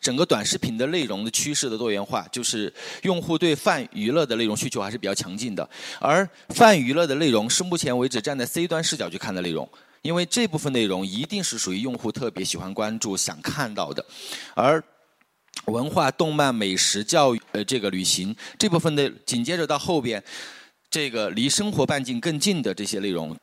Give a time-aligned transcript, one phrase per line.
[0.00, 2.72] 整个短视频的内容的趋势的多元化，就是
[3.02, 5.68] 用户对泛娱乐的内容需求还是比较强劲的。
[6.00, 9.68] 而泛娱乐的内容是目前为止站在 C 端视角去看的内容，
[10.02, 14.04] 因为这部分内容一定是属于用户特别喜欢关注、想看到的。
[14.54, 14.82] 而
[15.66, 20.22] 文化、动漫、美食、教育、呃，这个旅行这部分的紧接着到后边，
[20.88, 23.36] 这个离生活半径更近的这些内容。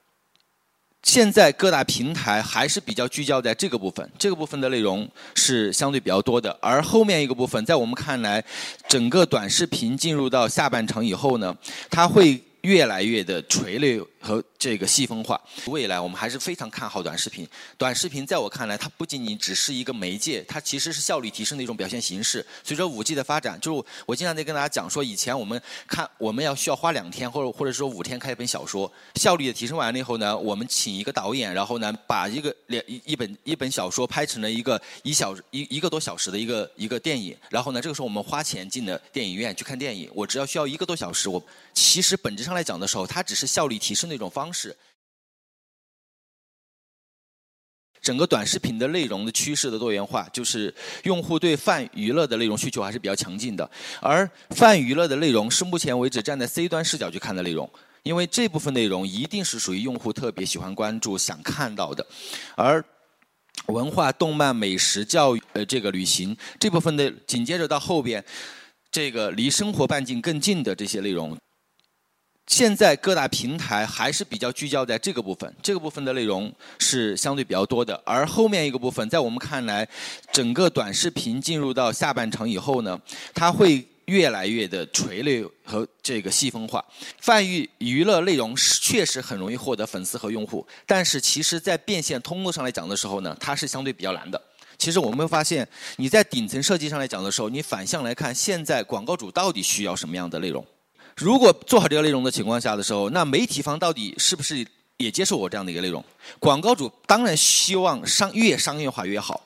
[1.03, 6.55] 现在各大平台还是比较聚焦在这个部分，这个部分的内容是相对比较多的。
[6.61, 8.43] 而后面一个部分，在我们看来，
[8.87, 11.55] 整个短视频进入到下半场以后呢，
[11.89, 14.01] 它会越来越的垂类。
[14.27, 17.47] 和这个细分化，未来我们还是非常看好短视频。
[17.77, 22.45] 短视频在我看来，它不仅仅只是一个媒介，它其实是效率提升的一种表现形式。
[22.61, 41.41] 随着五 G 的发展，就我经常在跟大家讲说，以前我们看我们要需要花两天或者或者说五天看一本小说，效率的提升完了以后呢，我们请一个导演，然后呢把一个两一一本一本小说拍成了一个一小一一个多小时的一个一个电影，然后呢这个时候我们花钱进了电影院去看电影，我只要需要一个多小时，我
[41.73, 44.16] 其实本质上来讲的时候，它只是效率提升的。
[44.17, 44.75] 一种方式，
[48.01, 50.73] 整个短视频的内容的趋势的多元化，就是
[51.03, 53.69] 用户对泛娱乐的内容需求还是比较强劲的。
[54.01, 57.69] 而泛娱乐的内容是目前为止站在 C 端视角去看的内容，
[58.03, 62.05] 因为这部分内容一定是属于用户特别喜欢关注、想看到的。
[62.55, 62.83] 而
[63.67, 68.23] 文化、动漫、美食、教育、呃，这个旅行这部分的紧接着到后边，
[68.89, 71.37] 这个离生活半径更近的这些内容。
[72.47, 78.01] 现在各大平台还是比较聚焦在这个部分，这个部分的内容是相对比较多的。
[78.05, 79.87] 而后面一个部分，在我们看来，
[80.31, 82.99] 整个短视频进入到下半场以后呢，
[83.33, 86.83] 它会越来越的垂类和这个细分化。
[87.19, 94.41] 泛娱娱乐内容是确实很容易获得粉丝和用户，但是其实在变现通路上来讲的时候呢，它是相对比较难的。
[94.77, 100.65] 其实我们会发现，你在顶层设计上来讲的时候，你反向来看，现在广告主到底需要什么样的内容？
[101.17, 104.63] 如果做好这个内容的情况下的时候，那媒体方到底是不是
[104.97, 106.03] 也接受我这样的一个内容？
[106.37, 109.41] 广告主当然希望商越商业化越好。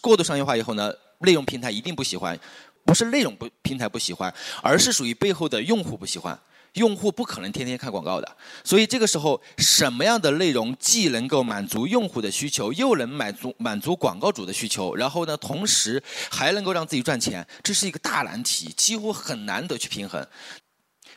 [0.00, 2.36] 过度商业化以后呢，内容平台一定不喜欢，
[2.84, 6.36] 不是内容不平台不喜欢，而是属于背后的用户不喜欢。
[6.74, 20.24] 用户不可能天天看广告的，所以这个时候什么样的内容既能够满足用户的需求，又能满足满足广告主的需求，然后呢，同时还能够让自己赚钱，这是一个大难题，几乎很难得去平衡。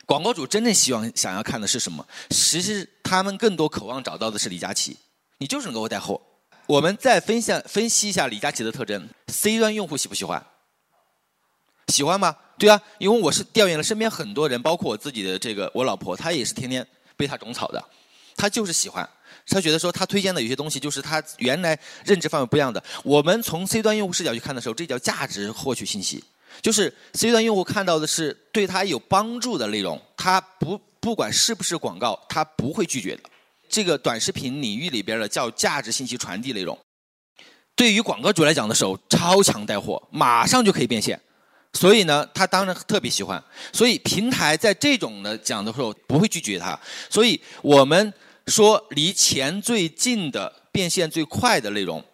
[0.06, 2.06] 广告主真正希望想要看的是什么？
[2.30, 4.96] 其实他们更多渴望找到的是李佳琦，
[5.38, 6.20] 你就是能给我带货。
[6.66, 10.44] 我们再分享分析一下李佳琦的特征：C 端用户喜不喜欢？
[11.88, 12.34] 喜欢吗？
[12.58, 17.84] 对啊，因为我是调研了身边很多人，包括我自己的这个我老婆，她也是天天被他种草的，
[18.36, 19.06] 她就是喜欢，
[19.46, 22.82] 她觉得说她推荐的有些东西就是她原来认知范围不一样的。
[23.02, 26.24] 我们从 C 端用户视角去看的时候，这叫价值获取信息。
[26.62, 33.22] 就是 C 端用户看到的是对他有帮助的内容，他不不管是不是广告，他不会拒绝的。
[33.68, 36.78] 这个短视频领域里边的叫价值信息传递内容，
[37.74, 41.20] 对于广告主来讲的时候，超强带货，马上就可以变现。
[41.72, 43.42] 所以呢，他当然特别喜欢。
[43.72, 46.78] 所以平台在这种的讲的时候不会拒绝他。
[47.10, 48.14] 所以我们
[48.46, 52.04] 说离钱最近的变现最快的内容，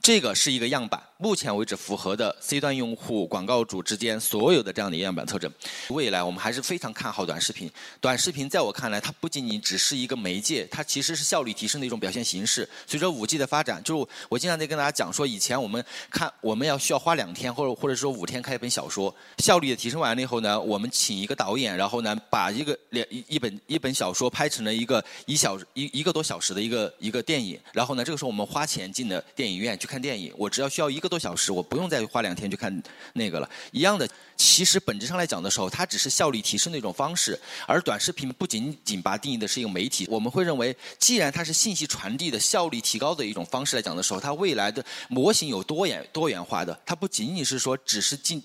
[0.00, 1.02] 这个是一个样板。
[1.22, 5.48] 目前为止符合的 C 端用户、广告主之间所有的这样的样板特征，
[5.90, 7.70] 未来我们还是非常看好短视频。
[8.00, 12.68] 短视频在我看来，它不仅仅只是一个媒介，它其实是效率提升的一种表现形式。
[12.88, 31.11] 随着五 G 的发展，就我经常在跟大家讲说，以前我们看我们要需要花两天或者或者说五天看一本小说，效率的提升完了以后呢，我们请一个导演，然后呢把一个两一一本一本小说拍成了一个一小一一个多小时的一个一个电影，然后呢这个时候我们花钱进了电影院去看电影，我只要需要一个。
[31.12, 32.82] 多小时，我不用再花两天去看
[33.12, 33.46] 那个了。
[33.70, 37.38] 一样的，其实本质上来讲的时候，它只是效率提升的一种方式。
[37.66, 48.42] 而短视频不仅仅把定义的是一个媒体，我们会认为，既然它是信息传递的效率提高的一种方式来讲的时候，它未来的模型有多元多元化的，它不仅仅是说只是进。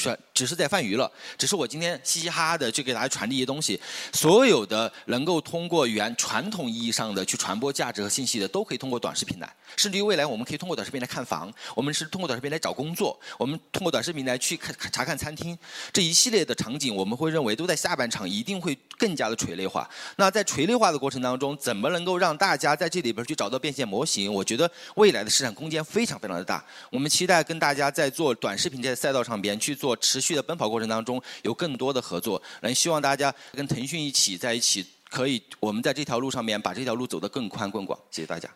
[0.00, 3.80] 全只是在泛娱乐，只是我今天嘻嘻哈哈的去给大家传递一些东西。
[4.12, 9.50] 所有的能够通过原传统意义上的去传播价值和信息的，都可以通过短视频来。
[9.76, 15.56] 甚至于未来，我们可以通过短视频来看房，我们是通过短视频来找工作，我们通过短视频来去看查看餐厅，
[15.92, 19.88] 这一系列的场景，我们会认为都在下半场一定会更加的垂类化。
[20.16, 24.32] 那在垂类化的过程当中，怎么能够让大家在这里边去找到变现模型？
[24.32, 26.62] 我觉得未来的市场空间非常非常的大。
[26.90, 29.85] 我们期待跟大家在做短视频这赛道上边去做。
[29.86, 37.96] 做持续的奔跑过程当中，有更多的合作，能希望大家跟腾讯一起在一起，可以我们在这条路上面把这条路走得更宽更广。
[38.10, 38.50] 谢谢大家。